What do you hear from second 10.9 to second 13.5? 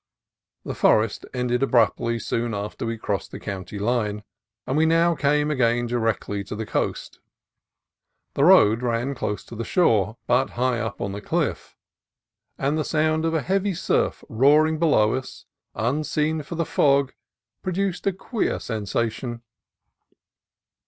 on the cliff, and the sound of a